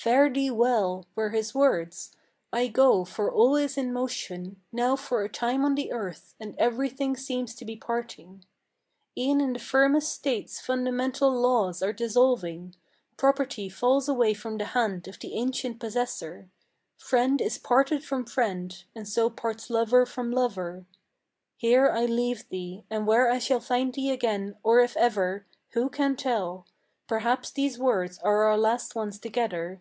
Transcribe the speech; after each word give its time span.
'Fare 0.00 0.30
thee 0.32 0.50
well,' 0.50 1.04
were 1.14 1.28
his 1.28 1.54
words; 1.54 2.16
'I 2.54 2.68
go, 2.68 3.04
for 3.04 3.30
all 3.30 3.54
is 3.54 3.76
in 3.76 3.92
motion 3.92 4.58
Now 4.72 4.96
for 4.96 5.22
a 5.22 5.28
time 5.28 5.62
on 5.62 5.74
the 5.74 5.92
earth, 5.92 6.34
and 6.40 6.54
every 6.56 6.88
thing 6.88 7.18
seems 7.18 7.54
to 7.56 7.66
be 7.66 7.76
parting. 7.76 8.42
E'en 9.18 9.42
in 9.42 9.52
the 9.52 9.58
firmest 9.58 10.10
states 10.10 10.58
fundamental 10.58 11.30
laws 11.30 11.82
are 11.82 11.92
dissolving; 11.92 12.74
Property 13.18 13.68
falls 13.68 14.08
away 14.08 14.32
from 14.32 14.56
the 14.56 14.64
hand 14.72 15.06
of 15.06 15.18
the 15.20 15.34
ancient 15.34 15.78
possessor; 15.78 16.48
Friend 16.96 17.38
is 17.38 17.58
parted 17.58 18.02
from 18.02 18.24
friend; 18.24 18.84
and 18.94 19.06
so 19.06 19.28
parts 19.28 19.68
lover 19.68 20.06
from 20.06 20.30
lover. 20.30 20.86
Here 21.58 21.90
I 21.90 22.06
leave 22.06 22.48
thee, 22.48 22.84
and 22.88 23.06
where 23.06 23.30
I 23.30 23.38
shall 23.38 23.60
find 23.60 23.92
thee 23.92 24.08
again, 24.12 24.56
or 24.62 24.80
if 24.80 24.96
ever, 24.96 25.44
Who 25.72 25.90
can 25.90 26.16
tell? 26.16 26.66
Perhaps 27.06 27.50
these 27.50 27.78
words 27.78 28.18
are 28.20 28.44
our 28.44 28.56
last 28.56 28.94
ones 28.94 29.18
together. 29.18 29.78